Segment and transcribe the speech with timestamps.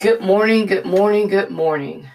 [0.00, 2.08] Good morning, good morning, good morning.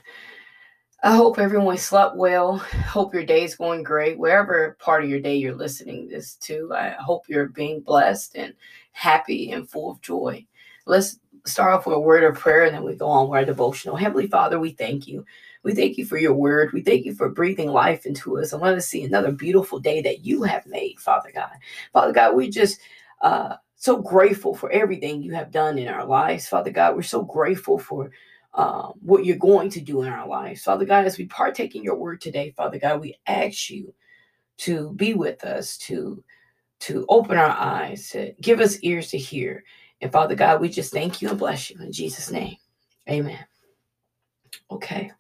[1.04, 2.58] I hope everyone slept well.
[2.58, 4.18] Hope your day is going great.
[4.18, 8.56] Wherever part of your day you're listening this to, I hope you're being blessed and
[8.94, 10.48] happy and full of joy.
[10.88, 13.46] Let's start off with a word of prayer and then we go on with our
[13.46, 13.96] devotional.
[13.96, 15.24] Heavenly Father, we thank you.
[15.62, 16.74] We thank you for your word.
[16.74, 20.02] We thank you for breathing life into us and let us see another beautiful day
[20.02, 21.54] that you have made, Father God.
[21.94, 22.80] Father God, we just
[23.22, 26.96] uh so grateful for everything you have done in our lives, Father God.
[26.96, 28.12] We're so grateful for
[28.54, 31.06] um, what you're going to do in our lives, Father God.
[31.06, 33.94] As we partake in your word today, Father God, we ask you
[34.58, 36.24] to be with us, to
[36.80, 39.64] to open our eyes, to give us ears to hear.
[40.02, 42.58] And Father God, we just thank you and bless you in Jesus' name.
[43.10, 43.40] Amen.
[44.70, 45.12] Okay.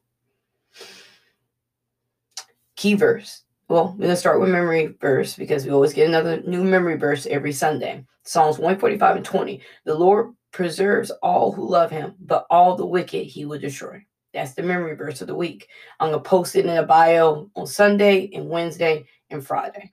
[2.76, 3.44] Key verse.
[3.68, 6.98] Well, we're going to start with memory verse because we always get another new memory
[6.98, 8.05] verse every Sunday.
[8.24, 9.62] Psalms 145 and 20.
[9.86, 14.05] The Lord preserves all who love him, but all the wicked he will destroy.
[14.36, 15.68] That's the memory verse of the week.
[15.99, 19.91] I'm going to post it in a bio on Sunday and Wednesday and Friday.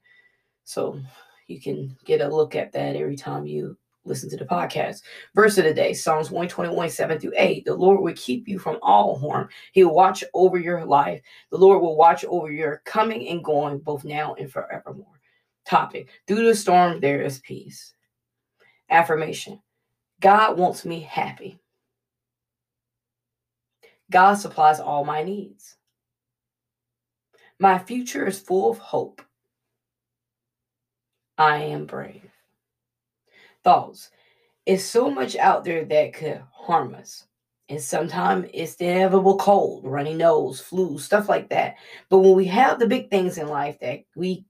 [0.64, 1.01] So
[1.47, 5.03] you can get a look at that every time you listen to the podcast.
[5.34, 7.64] Verse of the day, Psalms 121, 7 through 8.
[7.64, 9.48] The Lord will keep you from all harm.
[9.72, 11.20] He will watch over your life.
[11.50, 15.06] The Lord will watch over your coming and going, both now and forevermore.
[15.64, 17.95] Topic Through the storm, there is peace.
[18.91, 19.61] Affirmation
[20.20, 21.58] God wants me happy.
[24.11, 25.77] God supplies all my needs.
[27.58, 29.23] My future is full of hope.
[31.39, 32.31] I am brave
[33.64, 34.10] thoughts.
[34.66, 37.27] It's so much out there that could harm us.
[37.68, 41.77] And sometimes it's the inevitable cold, runny nose, flu, stuff like that.
[42.10, 44.44] But when we have the big things in life that we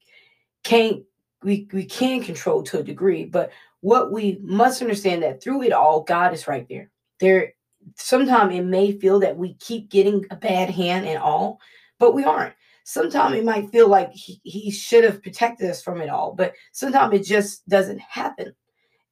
[0.64, 1.02] can't
[1.42, 5.72] we, we can control to a degree, but what we must understand that through it
[5.72, 6.90] all, God is right there.
[7.20, 7.52] There
[7.96, 11.60] sometimes it may feel that we keep getting a bad hand and all,
[11.98, 12.54] but we aren't.
[12.84, 16.52] Sometimes it might feel like he, he should have protected us from it all, but
[16.72, 18.52] sometimes it just doesn't happen.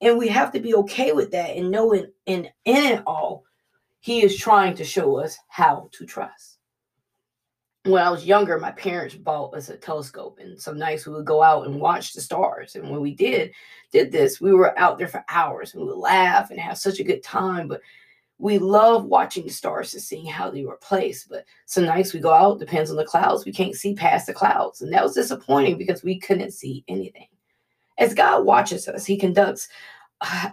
[0.00, 3.44] And we have to be okay with that and knowing in, and in it all,
[4.00, 6.58] he is trying to show us how to trust.
[7.84, 11.24] When I was younger, my parents bought us a telescope, and some nights we would
[11.24, 12.76] go out and watch the stars.
[12.76, 13.52] And when we did
[13.90, 17.00] did this, we were out there for hours and we would laugh and have such
[17.00, 17.68] a good time.
[17.68, 17.80] But
[18.38, 21.28] we love watching the stars and seeing how they were placed.
[21.28, 24.34] But some nights we go out, depends on the clouds, we can't see past the
[24.34, 24.80] clouds.
[24.82, 27.28] And that was disappointing because we couldn't see anything.
[28.00, 29.68] As God watches us, He conducts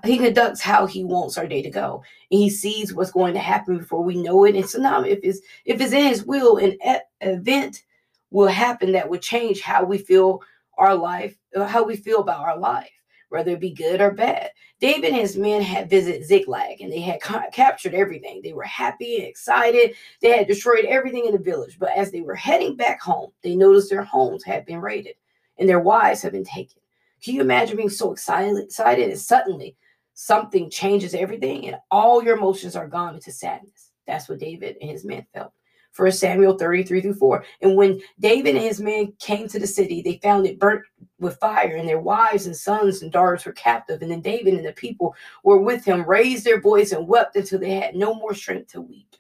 [0.06, 2.04] he conducts how he wants our day to go.
[2.32, 4.56] And he sees what's going to happen before we know it.
[4.56, 6.78] And so now if it's if it's in his will an
[7.22, 7.84] event
[8.32, 10.42] will happen that would change how we feel
[10.78, 12.92] our life uh, how we feel about our life
[13.30, 14.52] whether it be good or bad.
[14.80, 18.40] David and his men had visited ziklag and they had ca- captured everything.
[18.42, 19.96] They were happy and excited.
[20.22, 21.78] They had destroyed everything in the village.
[21.78, 25.16] But as they were heading back home they noticed their homes had been raided
[25.58, 26.82] and their wives had been taken
[27.24, 28.70] can you imagine being so excited,
[29.10, 29.76] and suddenly
[30.14, 33.92] something changes everything and all your emotions are gone into sadness?
[34.06, 35.52] That's what David and his men felt.
[35.92, 37.44] First Samuel 33 through 4.
[37.62, 40.84] And when David and his men came to the city, they found it burnt
[41.20, 44.04] with fire, and their wives and sons and daughters were captive.
[44.04, 47.60] And then David and the people were with him raised their voice and wept until
[47.60, 49.16] they had no more strength to weep.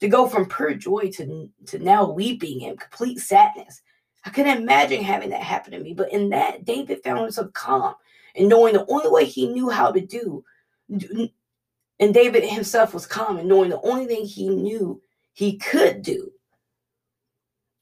[0.00, 3.80] To go from pure joy to, to now weeping and complete sadness
[4.24, 5.94] I couldn't imagine having that happen to me.
[5.94, 7.94] But in that, David found himself calm
[8.36, 10.44] and knowing the only way he knew how to do,
[10.88, 15.02] and David himself was calm and knowing the only thing he knew
[15.32, 16.32] he could do,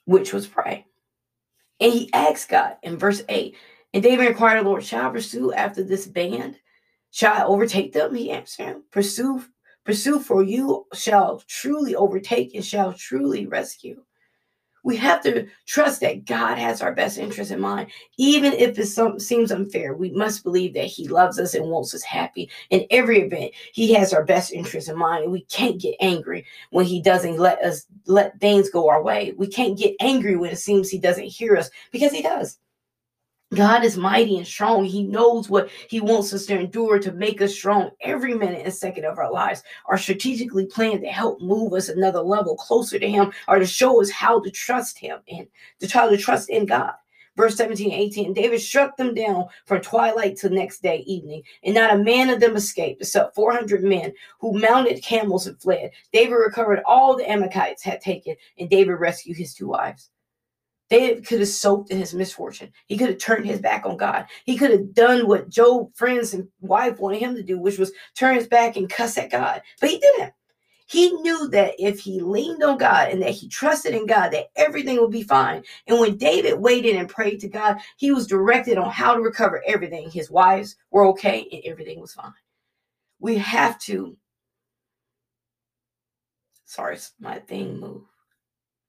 [0.05, 0.87] which was pray.
[1.81, 3.57] And he asked God in verse 8,
[3.95, 6.57] and David inquired, Lord, shall I pursue after this band?
[7.11, 8.15] Shall I overtake them?
[8.15, 9.43] He answered him, Pursue,
[9.85, 14.03] pursue, for you shall truly overtake and shall truly rescue.
[14.83, 17.91] We have to trust that God has our best interest in mind.
[18.17, 22.03] Even if it seems unfair, we must believe that He loves us and wants us
[22.03, 22.51] happy.
[22.71, 25.25] In every event, He has our best interest in mind.
[25.25, 29.35] And we can't get angry when He doesn't let us let things go our way.
[29.37, 32.59] We can't get angry when it seems He doesn't hear us because He does.
[33.53, 34.85] God is mighty and strong.
[34.85, 38.73] He knows what He wants us to endure to make us strong every minute and
[38.73, 39.65] second of our lives.
[39.87, 44.01] Are strategically planned to help move us another level closer to Him or to show
[44.01, 45.49] us how to trust Him and
[45.81, 46.93] to try to trust in God.
[47.37, 51.75] Verse 17 and 18 David struck them down from twilight to next day evening, and
[51.75, 55.91] not a man of them escaped, except 400 men who mounted camels and fled.
[56.13, 60.11] David recovered all the Amalekites had taken, and David rescued his two wives.
[60.91, 62.73] David could have soaked in his misfortune.
[62.87, 64.27] He could have turned his back on God.
[64.45, 67.93] He could have done what Job friends and wife wanted him to do, which was
[68.17, 69.63] turn his back and cuss at God.
[69.81, 70.33] But he didn't.
[70.87, 74.51] He knew that if he leaned on God and that he trusted in God, that
[74.57, 75.63] everything would be fine.
[75.87, 79.63] And when David waited and prayed to God, he was directed on how to recover
[79.65, 80.11] everything.
[80.11, 82.33] His wives were okay and everything was fine.
[83.21, 84.17] We have to.
[86.65, 88.07] Sorry, my thing moved.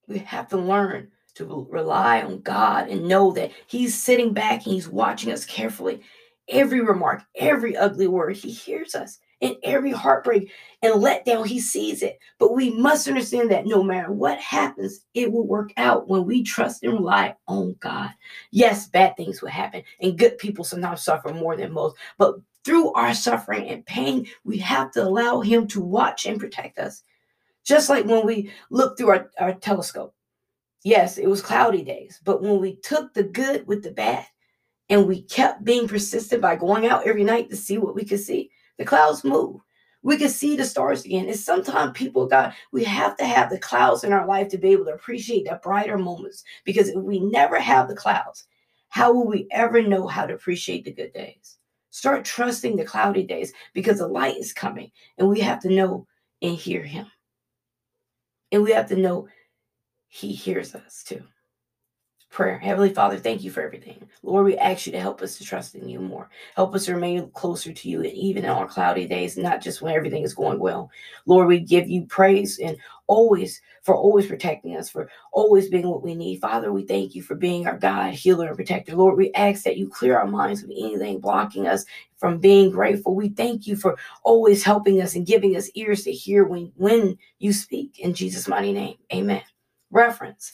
[0.07, 4.73] We have to learn to rely on God and know that He's sitting back and
[4.73, 6.01] He's watching us carefully.
[6.49, 9.19] Every remark, every ugly word, He hears us.
[9.43, 10.51] And every heartbreak
[10.83, 12.19] and letdown, He sees it.
[12.37, 16.43] But we must understand that no matter what happens, it will work out when we
[16.43, 18.11] trust and rely on God.
[18.51, 21.95] Yes, bad things will happen, and good people sometimes suffer more than most.
[22.19, 26.77] But through our suffering and pain, we have to allow Him to watch and protect
[26.77, 27.03] us.
[27.63, 30.13] Just like when we look through our, our telescope
[30.83, 34.25] Yes, it was cloudy days, but when we took the good with the bad
[34.89, 38.19] and we kept being persistent by going out every night to see what we could
[38.19, 39.61] see, the clouds move.
[40.03, 41.27] We could see the stars again.
[41.27, 44.69] And sometimes people, God, we have to have the clouds in our life to be
[44.69, 46.43] able to appreciate the brighter moments.
[46.65, 48.47] Because if we never have the clouds,
[48.89, 51.57] how will we ever know how to appreciate the good days?
[51.91, 56.07] Start trusting the cloudy days because the light is coming and we have to know
[56.41, 57.05] and hear Him.
[58.51, 59.27] And we have to know
[60.13, 61.23] he hears us too.
[62.29, 62.59] Prayer.
[62.59, 64.07] Heavenly Father, thank you for everything.
[64.23, 66.29] Lord, we ask you to help us to trust in you more.
[66.55, 69.81] Help us to remain closer to you, and even in our cloudy days, not just
[69.81, 70.89] when everything is going well.
[71.25, 72.77] Lord, we give you praise and
[73.07, 76.39] always for always protecting us, for always being what we need.
[76.41, 78.95] Father, we thank you for being our God, healer, and protector.
[78.95, 81.85] Lord, we ask that you clear our minds of anything blocking us
[82.17, 83.15] from being grateful.
[83.15, 87.17] We thank you for always helping us and giving us ears to hear when, when
[87.39, 87.99] you speak.
[87.99, 89.41] In Jesus' mighty name, amen
[89.91, 90.53] reference.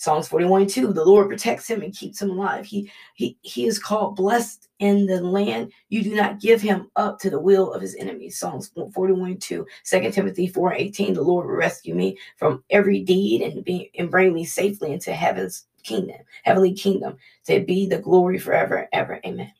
[0.00, 2.64] Psalms 41 2, the Lord protects him and keeps him alive.
[2.64, 5.72] He, he, he is called blessed in the land.
[5.88, 8.38] You do not give him up to the will of his enemies.
[8.38, 13.42] Psalms 41 2, 2 Timothy 4 18, the Lord will rescue me from every deed
[13.42, 17.16] and, be, and bring me safely into heaven's kingdom, heavenly kingdom,
[17.46, 19.20] to be the glory forever and ever.
[19.26, 19.52] Amen.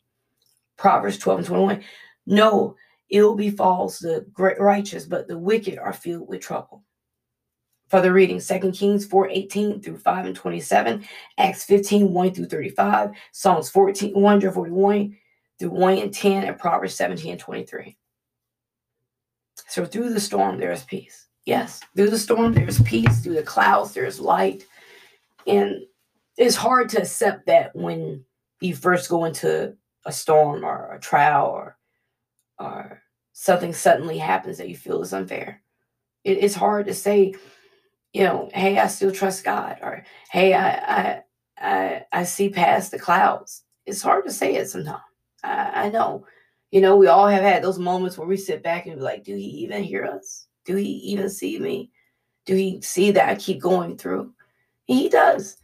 [0.77, 1.83] Proverbs 12 and 21,
[2.27, 2.77] no
[3.09, 6.83] ill befalls the righteous, but the wicked are filled with trouble.
[7.89, 11.05] Further reading 2 Kings 4 18 through 5 and 27,
[11.37, 15.17] Acts 15 1 through 35, Psalms 14 141
[15.57, 17.97] through 1 and 10, and Proverbs 17 and 23.
[19.67, 21.27] So through the storm, there is peace.
[21.45, 23.21] Yes, through the storm, there's peace.
[23.21, 24.65] Through the clouds, there's light.
[25.47, 25.81] And
[26.37, 28.23] it's hard to accept that when
[28.61, 29.75] you first go into
[30.05, 31.77] a storm or a trial or,
[32.59, 33.01] or
[33.33, 35.61] something suddenly happens that you feel is unfair.
[36.23, 37.33] It, it's hard to say,
[38.13, 41.23] you know, hey, I still trust God, or hey, I I
[41.61, 43.63] I, I see past the clouds.
[43.85, 45.01] It's hard to say it sometimes.
[45.43, 46.25] I, I know.
[46.71, 49.23] You know, we all have had those moments where we sit back and be like,
[49.23, 50.47] do he even hear us?
[50.65, 51.91] Do he even see me?
[52.45, 54.33] Do he see that I keep going through?
[54.85, 55.57] He does.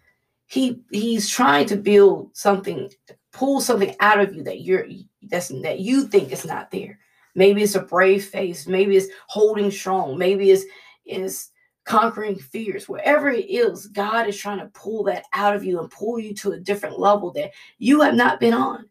[0.48, 2.92] He he's trying to build something,
[3.32, 4.86] pull something out of you that you're
[5.24, 7.00] that's that you think is not there.
[7.36, 10.66] Maybe it's a brave face, maybe it's holding strong, maybe it's
[11.06, 11.50] is
[11.86, 15.90] conquering fears, wherever it is, God is trying to pull that out of you and
[15.90, 18.90] pull you to a different level that you have not been on.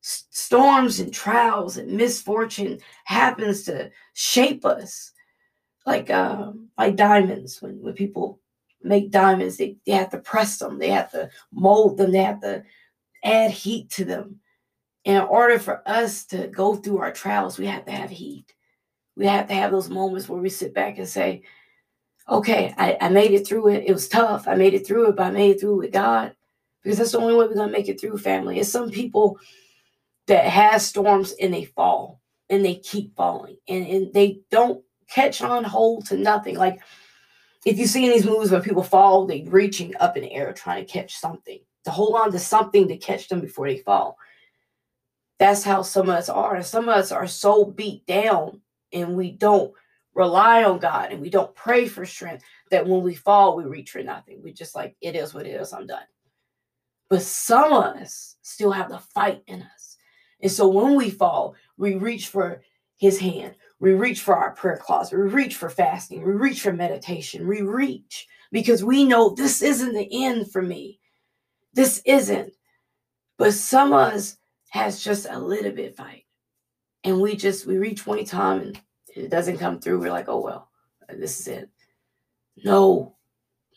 [0.00, 5.12] Storms and trials and misfortune happens to shape us
[5.86, 7.62] like uh, like diamonds.
[7.62, 8.40] When, when people
[8.82, 12.40] make diamonds, they, they have to press them, they have to mold them, they have
[12.42, 12.62] to
[13.24, 14.40] add heat to them.
[15.04, 18.54] in order for us to go through our trials, we have to have heat.
[19.16, 21.42] We have to have those moments where we sit back and say,
[22.28, 23.84] okay, I, I made it through it.
[23.86, 24.46] It was tough.
[24.48, 26.34] I made it through it, but I made it through with God.
[26.82, 28.58] Because that's the only way we're gonna make it through, family.
[28.58, 29.38] It's some people
[30.26, 32.20] that has storms and they fall
[32.50, 36.56] and they keep falling and, and they don't catch on hold to nothing.
[36.56, 36.80] Like
[37.64, 40.52] if you see in these movies where people fall, they're reaching up in the air
[40.52, 44.16] trying to catch something, to hold on to something to catch them before they fall.
[45.38, 46.62] That's how some of us are.
[46.62, 48.60] Some of us are so beat down
[48.92, 49.72] and we don't
[50.18, 53.92] rely on God and we don't pray for strength, that when we fall, we reach
[53.92, 54.42] for nothing.
[54.42, 56.02] We just like, it is what it is, I'm done.
[57.08, 59.96] But some of us still have the fight in us.
[60.42, 62.62] And so when we fall, we reach for
[62.96, 63.54] his hand.
[63.78, 65.16] We reach for our prayer closet.
[65.16, 66.26] We reach for fasting.
[66.26, 67.46] We reach for meditation.
[67.46, 70.98] We reach because we know this isn't the end for me.
[71.74, 72.52] This isn't.
[73.38, 74.36] But some of us
[74.70, 76.24] has just a little bit fight.
[77.04, 78.80] And we just, we reach one time and
[79.16, 80.70] it doesn't come through, we're like, oh well,
[81.08, 81.70] this is it.
[82.64, 83.16] No,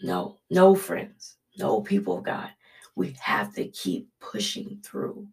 [0.04, 2.50] no, no, friends, no people of God.
[2.96, 5.28] We have to keep pushing through.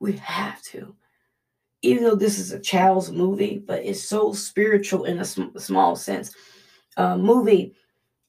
[0.00, 0.94] We have to.
[1.82, 5.96] even though this is a child's movie, but it's so spiritual in a sm- small
[5.96, 6.32] sense.
[6.96, 7.74] A movie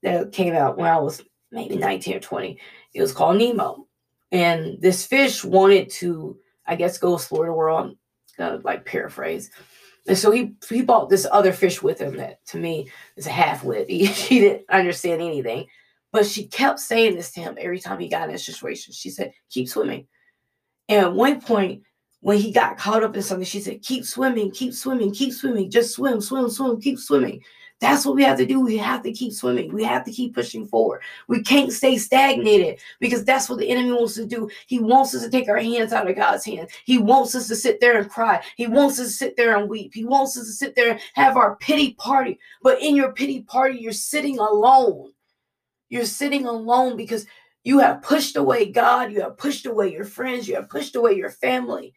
[0.04, 2.60] that came out when I was maybe 19 or 20.
[2.94, 3.88] It was called Nemo.
[4.32, 7.98] And this fish wanted to, I guess, go explore the world,
[8.40, 9.52] uh, like paraphrase.
[10.08, 13.32] And so he he bought this other fish with him that to me is a
[13.32, 13.88] half wit.
[13.90, 15.68] He, didn't understand anything.
[16.12, 18.94] But she kept saying this to him every time he got in a situation.
[18.94, 20.08] She said, keep swimming.
[20.88, 21.84] And at one point,
[22.22, 25.70] when he got caught up in something, she said, keep swimming, keep swimming, keep swimming,
[25.70, 27.44] just swim, swim, swim, keep swimming.
[27.86, 28.60] That's what we have to do.
[28.60, 29.72] We have to keep swimming.
[29.72, 31.04] We have to keep pushing forward.
[31.28, 34.50] We can't stay stagnated because that's what the enemy wants to do.
[34.66, 36.72] He wants us to take our hands out of God's hands.
[36.86, 38.44] He wants us to sit there and cry.
[38.58, 39.94] He wants us to sit there and weep.
[39.94, 42.40] He wants us to sit there and have our pity party.
[42.64, 45.12] But in your pity party, you're sitting alone.
[45.90, 47.28] You're sitting alone because
[47.64, 49.12] you have pushed away God.
[49.12, 50.48] You have pushed away your friends.
[50.48, 51.94] You have pushed away your family.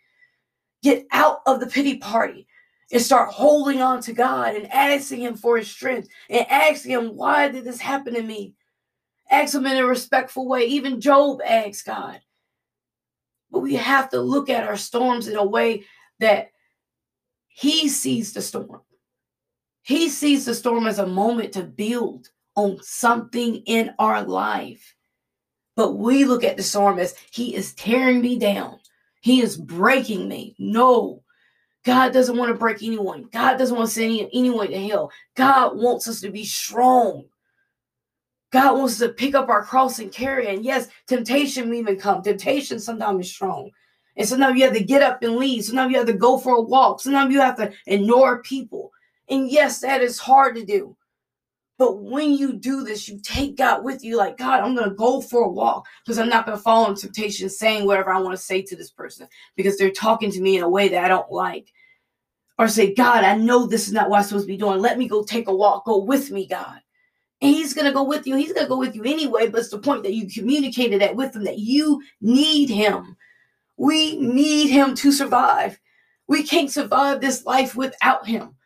[0.82, 2.46] Get out of the pity party
[2.90, 7.16] and start holding on to God and asking Him for His strength and asking Him,
[7.16, 8.54] why did this happen to me?
[9.30, 10.64] Ask Him in a respectful way.
[10.64, 12.20] Even Job asked God.
[13.50, 15.84] But we have to look at our storms in a way
[16.20, 16.50] that
[17.48, 18.80] He sees the storm.
[19.82, 24.94] He sees the storm as a moment to build on something in our life.
[25.76, 28.80] But we look at the storm as He is tearing me down.
[29.20, 30.56] He is breaking me.
[30.58, 31.22] No,
[31.88, 33.30] God doesn't want to break anyone.
[33.32, 35.10] God doesn't want to send anyone to hell.
[35.34, 37.24] God wants us to be strong.
[38.52, 40.48] God wants us to pick up our cross and carry.
[40.48, 42.20] And yes, temptation will even come.
[42.20, 43.70] Temptation sometimes is strong.
[44.18, 45.64] And sometimes you have to get up and leave.
[45.64, 47.00] Sometimes you have to go for a walk.
[47.00, 48.92] Sometimes you have to ignore people.
[49.30, 50.94] And yes, that is hard to do.
[51.78, 54.94] But when you do this, you take God with you, like, God, I'm going to
[54.94, 58.20] go for a walk because I'm not going to fall into temptation saying whatever I
[58.20, 59.26] want to say to this person
[59.56, 61.72] because they're talking to me in a way that I don't like
[62.58, 64.80] or say, God, I know this is not what I'm supposed to be doing.
[64.80, 65.84] Let me go take a walk.
[65.84, 66.80] Go with me, God.
[67.40, 68.34] And he's going to go with you.
[68.34, 69.48] He's going to go with you anyway.
[69.48, 73.16] But it's the point that you communicated that with him that you need him.
[73.76, 75.78] We need him to survive.
[76.26, 78.56] We can't survive this life without him.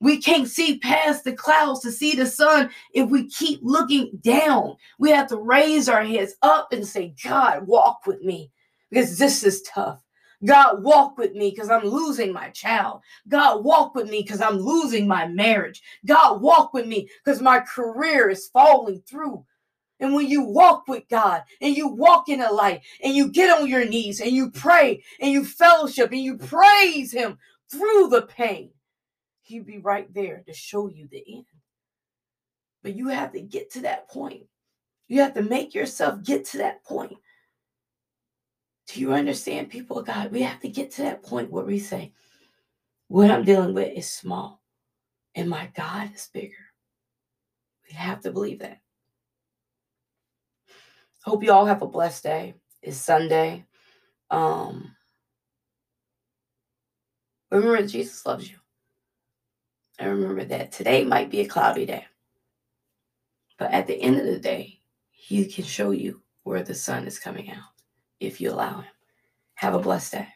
[0.00, 4.76] We can't see past the clouds to see the sun if we keep looking down.
[4.98, 8.50] We have to raise our heads up and say, God, walk with me
[8.90, 10.02] because this is tough.
[10.44, 13.00] God, walk with me because I'm losing my child.
[13.28, 15.82] God, walk with me because I'm losing my marriage.
[16.04, 19.44] God, walk with me because my career is falling through.
[19.98, 23.58] And when you walk with God and you walk in the light and you get
[23.58, 27.38] on your knees and you pray and you fellowship and you praise Him
[27.70, 28.70] through the pain,
[29.42, 31.46] He'll be right there to show you the end.
[32.82, 34.42] But you have to get to that point.
[35.08, 37.16] You have to make yourself get to that point.
[38.88, 40.30] Do you understand, people of God?
[40.30, 42.12] We have to get to that point where we say,
[43.08, 44.62] what I'm dealing with is small
[45.34, 46.54] and my God is bigger.
[47.88, 48.80] We have to believe that.
[51.24, 52.54] Hope you all have a blessed day.
[52.82, 53.64] It's Sunday.
[54.30, 54.94] Um,
[57.50, 58.56] remember, Jesus loves you.
[59.98, 62.04] And remember that today might be a cloudy day.
[63.58, 67.18] But at the end of the day, He can show you where the sun is
[67.18, 67.75] coming out
[68.20, 68.84] if you allow Him.
[69.54, 70.28] Have a blessed day.